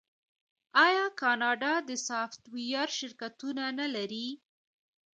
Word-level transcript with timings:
آیا 0.85 1.05
کاناډا 1.21 1.73
د 1.89 1.91
سافټویر 2.07 2.87
شرکتونه 2.99 3.63
نلري؟ 3.79 4.27